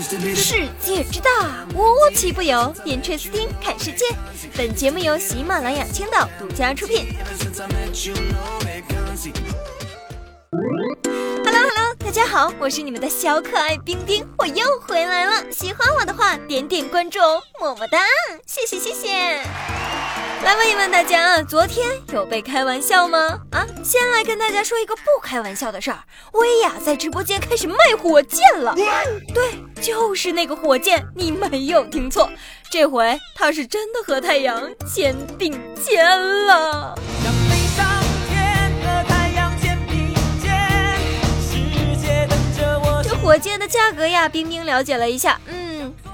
[0.00, 2.74] 世界之大，无奇不有。
[2.82, 4.06] 点翠丝听看世界。
[4.56, 7.06] 本节目由喜马拉雅青岛独家出品。
[11.44, 15.52] Hello Hello，大家好，我是你们的小可爱冰冰，我又回来了。
[15.52, 17.98] 喜欢我的话，点点关注哦，么么哒，
[18.46, 19.79] 谢谢谢谢。
[20.42, 23.18] 来问一问大家啊，昨天有被开玩笑吗？
[23.52, 25.98] 啊，先来跟大家说一个不开玩笑的事儿，
[26.32, 28.74] 薇娅在直播间开始卖火箭了。
[28.74, 32.30] 对，就是那个火箭，你没有听错，
[32.70, 36.04] 这回她是真的和太阳肩并肩
[36.46, 36.98] 了。
[43.02, 45.59] 这火箭的价格呀，冰冰了解了一下，嗯。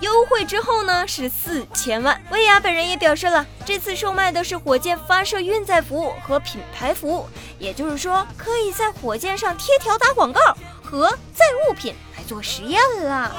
[0.00, 2.20] 优惠之后呢是四千万。
[2.30, 10.40] 薇娅本人也表示了，这次售卖的是火箭发射运载服务和品牌服务，也就是说可以在火箭上贴条打广告
[10.82, 13.34] 和载物品来做实验了。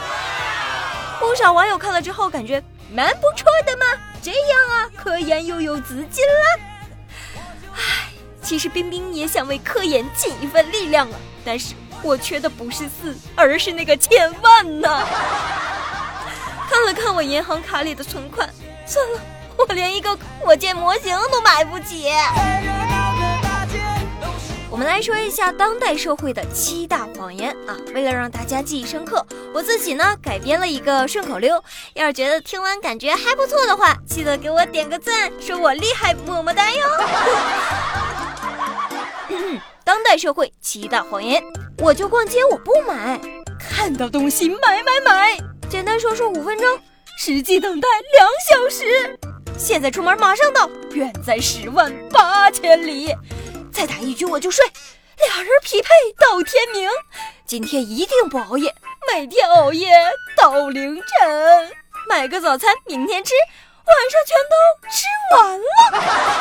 [1.20, 3.86] 不少网友看了之后感觉蛮不错的嘛，
[4.22, 6.60] 这样啊，科研又有资金了。
[7.74, 8.10] 唉，
[8.42, 15.08] 其实冰冰也想为科研尽一份力量啊，但是我缺的不是四，而是那个千万呢。
[16.84, 18.50] 看了看我银行卡里的存款，
[18.88, 19.20] 算了，
[19.56, 22.08] 我连一个火箭模型都买不起。
[24.68, 27.78] 我们来说一下当代社会的七大谎言啊！
[27.94, 31.64] 为了让大家记忆深刻，我自己呢改编了一个顺口溜。
[31.94, 36.80] 要是觉得听完感觉还不错的话，记得给我点个赞，说我厉害，么么哒哟！
[39.86, 41.44] 当代社会七大谎言，
[41.78, 43.22] 我就逛街，我不买，
[43.60, 45.51] 看到东西买买买。
[46.02, 46.82] 说说五分钟，
[47.16, 49.20] 实际等待两小时。
[49.56, 53.16] 现在出门马上到，远在十万八千里。
[53.72, 54.66] 再打一局我就睡，
[55.28, 56.90] 俩人匹配到天明。
[57.46, 58.74] 今天一定不熬夜，
[59.14, 59.92] 每天熬夜
[60.36, 61.72] 到凌晨。
[62.10, 63.36] 买个早餐，明天吃，
[63.86, 65.06] 晚上全都吃
[65.38, 66.41] 完了。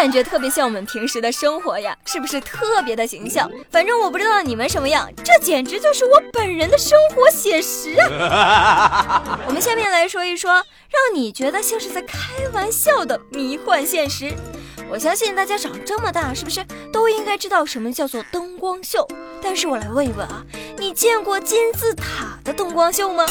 [0.00, 1.94] 感觉特别像我们平时的生活呀？
[2.06, 3.50] 是不是特别的形象？
[3.70, 9.38] 反正我不知道你们什么样，这简直就是我本人的生活写实啊！
[9.46, 12.16] 我们下面来说一说，让你觉得像是在开
[12.54, 14.32] 玩笑的迷幻现实。
[14.90, 19.06] 我相信大家长这么大，是不是都应该知道什么叫做灯光秀？
[19.42, 20.42] 但是我来问一问啊，
[20.78, 23.26] 你见过金字塔的灯光秀吗？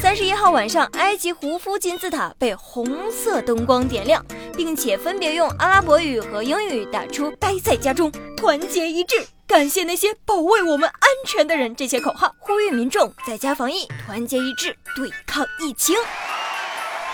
[0.00, 4.24] 三十一号晚上，埃及胡夫金字塔被红色灯光点亮，
[4.58, 15.94] 并且分别用阿拉伯语和英语打出“待在家中，团结一致，感谢那些保卫我们安全的人”这些口号，呼吁民众在家防疫，团结一致对抗疫情。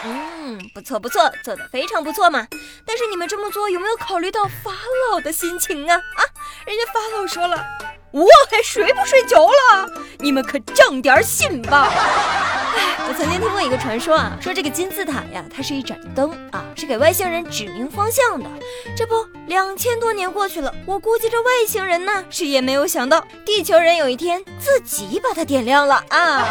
[0.04, 2.48] 嗯，不错不错，做的非常不错嘛。
[2.86, 4.72] 但是你们这么做有没有考虑到法
[5.10, 5.96] 老的心情啊？
[5.96, 6.22] 啊，
[6.66, 7.62] 人家法老说了，
[8.10, 9.86] 我还睡不睡觉了，
[10.18, 11.92] 你们可长点心吧。
[13.08, 18.48] 我曾经听过一个传说啊，说这个金字塔呀，它是一盏灯啊，是给外星人指明方向的。
[18.96, 26.48] 这不，两千多年过去了，我估计这外星人呢，是也没有想到，地球人有一天自己把它点亮了啊。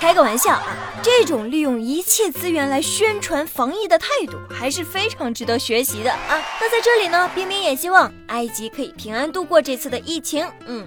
[0.00, 6.42] 开个玩笑啊，这种利用一切资源来宣传防疫的态度，还是非常值得学习的啊。
[6.58, 10.46] 那在这里呢，冰冰也希望埃及可以平安度过这次的疫情。
[10.66, 10.86] 嗯。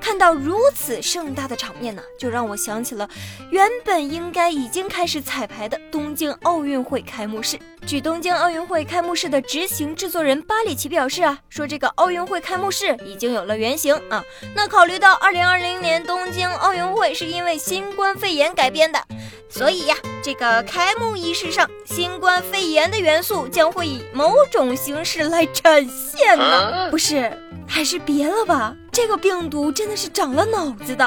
[0.00, 3.08] 看到如此盛大的场面呢，就让我想起了
[3.50, 7.58] 原本应该已经开始彩排的东京奥运会开幕式。
[7.86, 14.22] 据东京奥运会开幕式的执行制作人巴里奇表示啊，说这个奥运会开幕式已经有了原型啊。
[14.54, 19.02] 那考虑到2020年东京奥运会是因为新冠肺炎改编的，
[19.48, 26.90] 所以呀，这个开幕仪式上新冠肺炎的元素将会以某种形式来展现呢？
[26.90, 27.32] 不是，
[27.66, 28.76] 还是别了吧。
[29.00, 31.04] 这个病毒真的是长了脑子的，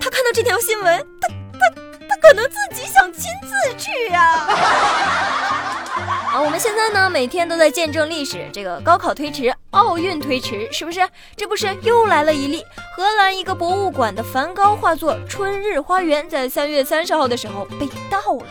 [0.00, 1.68] 他看到这条新闻，他他
[2.08, 4.48] 他可能自己想亲自去啊！
[6.32, 11.06] 啊，我们现在呢每天都在见证历史，这个高考推迟，奥运推迟，是不是？
[11.36, 12.64] 这不是又来了一例，
[12.96, 18.46] 荷兰一个博物馆的梵高画作《春日花园》在三月三十号的时候被盗了。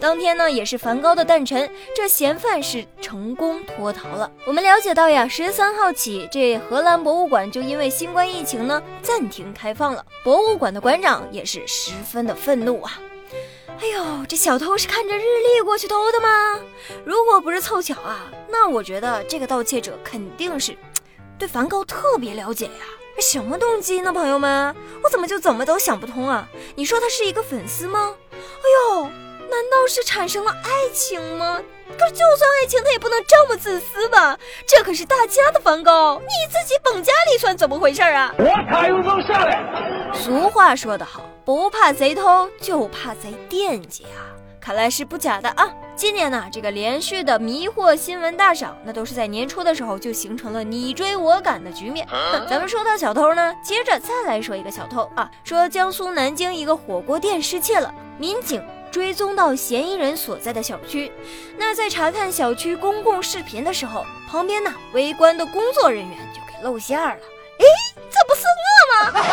[0.00, 4.30] 当天呢，也是梵高的诞辰，这嫌犯是成功脱逃了。
[4.46, 10.04] 我们了解到呀，十三号起，这荷兰博物馆就因为新冠疫情呢暂停开放了。
[10.22, 13.00] 博物馆的馆长也是十分的愤怒啊！
[13.80, 16.60] 哎呦，这小偷是看着日历过去偷的吗？
[17.04, 20.76] 如果不是凑巧啊，那我觉得这个盗窃者肯定是
[21.38, 22.72] 对梵高特别了解呀。
[23.20, 24.74] 什么动机呢，朋友们？
[25.02, 26.48] 我怎么就怎么都想不通啊？
[26.76, 28.14] 你说他是一个粉丝吗？
[28.32, 29.10] 哎呦！
[29.50, 31.60] 难道是产生了爱情吗？
[31.98, 34.38] 可是就算爱情，他也不能这么自私吧？
[34.66, 38.32] 这可是大家的梵高，你自己绑架里算怎么回事啊？
[38.38, 40.12] 我卡有种下来。
[40.12, 44.36] 俗话说得好，不怕贼偷，就怕贼惦记啊！
[44.60, 45.70] 看来是不假的啊！
[45.96, 52.06] 今年呢，这个连续的迷惑新闻大赏，那都是在年初的时候就形成了你追我赶的局面。
[52.50, 61.12] 咱们说到小偷呢，接着再来说一个小偷啊，说江苏南京一个火锅店失窃了，民警追踪到嫌疑人所在的小区，
[61.56, 67.64] 那在查看小区公共视频的时候，旁边呢围观的工作人员就给露馅了，哎，
[68.10, 68.42] 这不是
[69.04, 69.24] 我吗？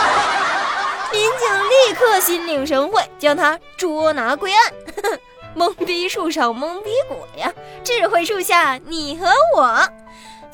[1.12, 1.30] 民警
[1.70, 4.74] 立刻心领神会，将他捉拿归案。
[5.56, 9.88] 懵逼树上懵逼果呀，智慧树下你和我。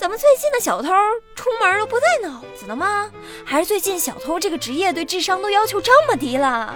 [0.02, 0.90] 怎么最近的小偷
[1.36, 3.08] 出门都不带脑子的吗？
[3.46, 6.76] 还是最近小偷这个职业对智商都要求这么低了？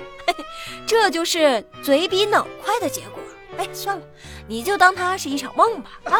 [0.85, 3.19] 这就是嘴比脑快的结果。
[3.57, 4.03] 哎，算了，
[4.47, 5.89] 你就当它是一场梦吧。
[6.03, 6.19] 啊，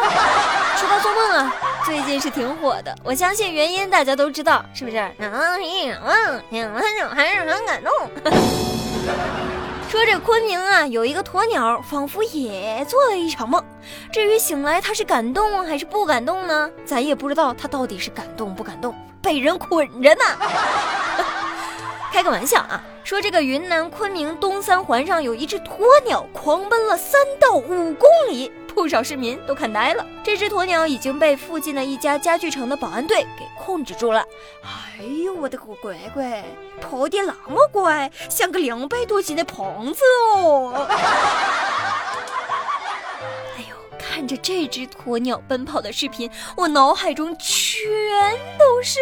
[0.76, 1.54] 说到做梦啊，
[1.84, 2.92] 最近是挺火的。
[3.04, 4.96] 我相信原因大家都知道，是不是？
[5.20, 7.92] 嗯一场梦，醒了就还是很感动。
[9.88, 13.62] 说这昆明啊，有一个鸵鸟，仿佛也做了一场梦。
[14.12, 16.68] 至于醒来它是感动还是不感动呢？
[16.84, 18.92] 咱也不知道它到底是感动不感动，
[19.22, 20.24] 被人捆着呢。
[22.16, 28.50] 开个玩笑啊，说这个云南昆明东三环上有一只鸵鸟狂奔了三到五公里。
[28.74, 34.24] 不少市民都看呆了，这只鸵鸟已经被附近的一家家具城的保安队给控制住了。
[34.64, 36.42] 哎呦，我的个乖乖，
[36.80, 40.00] 跑得那么乖，像个两百多斤的胖子
[40.34, 40.86] 哦！
[43.58, 47.84] 哎呦，看着这只鸵鸟奔跑的视频，我脑海中全
[48.58, 49.00] 都是。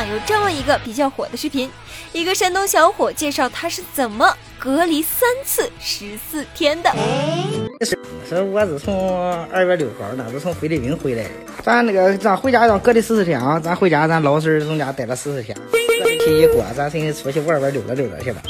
[0.00, 1.70] 有这么一个比较火的视频，
[2.12, 6.90] 一个山东小伙介绍他是怎么隔离三次十四天的。
[8.24, 11.30] 是我是从二月六号那是从菲律宾回来的，
[11.62, 15.56] 咱那个咱回家让隔离十四天啊，咱回家咱老婶从家待了十四天，
[16.24, 18.40] 期一过，咱寻思出去玩玩溜达溜达去吧。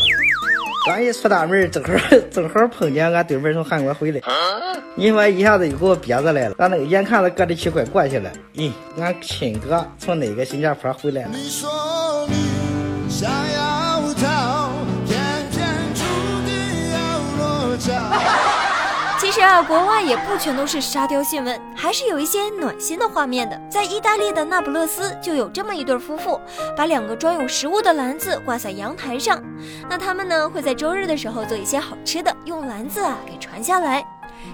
[0.84, 1.90] 刚一出大门，正好
[2.30, 4.20] 正好碰见俺对门从韩国回来，
[4.96, 6.56] 你说一下子就给我憋着来了。
[6.58, 11.30] 俺那个眼看着隔离期快过去了，咦，俺亲哥从那个新加坡回来了。
[13.08, 13.26] 其实
[19.64, 23.60] 国外也不全都是沙雕新闻，还是有一些暖心的画面的。
[23.70, 26.40] 在意大利的那不勒斯，就有这么一对夫妇，
[26.76, 29.42] 把两个装有食物的篮子挂在阳台上。
[29.88, 34.04] 那他们呢，会在周日的时候做一些好吃的，用篮子啊给传下来。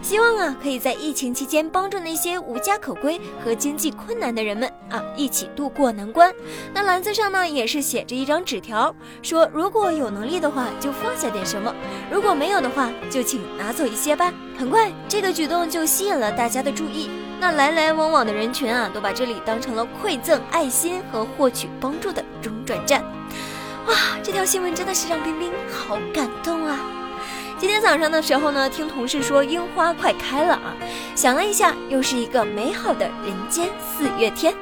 [0.02, 6.32] 希望啊，可以在疫情期间帮助那些无家可归和经济困难的人们啊，一起度过难关。
[6.72, 11.72] 那篮子上呢，也是写着一张纸条，说如果有能力的话，就放下点什么；
[12.10, 14.32] 如果没有的话，就请拿走一些吧。
[14.58, 17.10] 很快，这个举动就吸引了大家的注意。
[17.40, 23.02] 那来来往往的人群啊，都把这里当成了馈赠爱心和获取帮助的中转站。
[23.86, 26.78] 哇，这条新闻真的是让冰冰好感动啊！
[27.58, 30.76] 今天早上的时候呢，听同事说樱花快开了啊，
[31.16, 34.54] 想了一下，又是一个美好的人间四月天。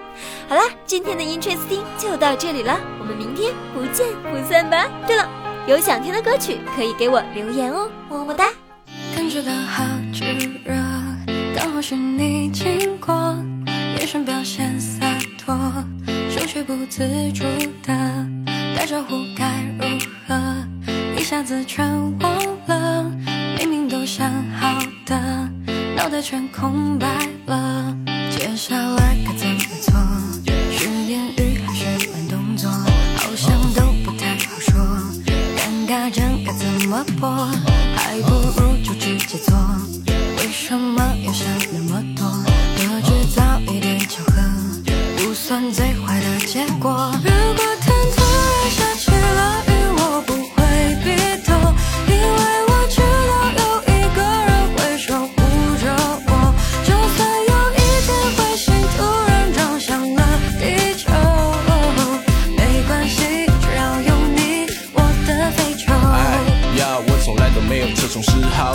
[0.48, 4.88] 好啦，今天的 Interesting 就到这里了，我们明天不见不散吧。
[5.06, 5.28] 对了，
[5.66, 8.48] 有想听的歌曲可以给我留言哦，么么哒。
[9.14, 9.84] 感觉到好
[10.14, 10.24] 炙
[10.64, 10.74] 热，
[11.54, 13.14] 刚好是你经过，
[13.98, 15.06] 眼神表现洒
[15.38, 15.54] 脱，
[16.30, 17.44] 手却不自主
[17.82, 18.26] 的
[18.74, 19.44] 打招呼该
[19.78, 20.34] 如何，
[21.28, 21.84] 下子全
[22.20, 23.02] 忘了，
[23.58, 24.06] 明明都。
[24.06, 24.30] 想
[24.60, 25.18] 好的，
[25.96, 27.08] 脑袋全空白
[27.46, 27.92] 了。
[28.30, 29.92] 接下来该怎么做？
[30.70, 32.70] 是言语还是慢动作？
[32.70, 34.72] 好像都不太好说。
[35.56, 37.28] 尴尬症该怎么破？
[37.96, 39.52] 还不如就直接做。
[40.38, 42.24] 为什么要想那么多？
[42.76, 44.40] 多制造一点巧合，
[45.16, 47.10] 不算最坏的结果。
[47.24, 47.75] 如果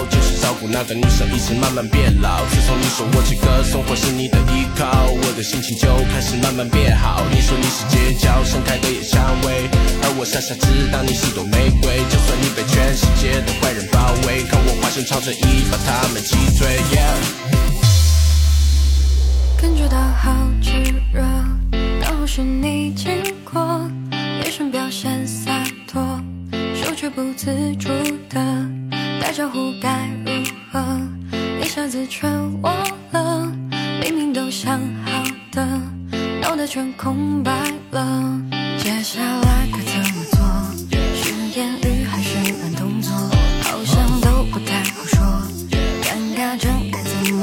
[0.10, 2.46] 就是照顾那个女生一直慢慢变老。
[2.52, 7.24] 自从你说我这个生活是你的依靠，我的心情就开始慢慢变好。
[7.32, 9.70] 你说你是街角盛开的野蔷薇，
[10.04, 12.00] 而我傻傻知道你是朵玫瑰。
[12.10, 16.80] 就算你被全世界的坏人包围，看我化身超人一把他们击退。
[19.58, 20.32] 感觉到好
[20.62, 21.01] 炙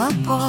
[0.09, 0.48] 该怎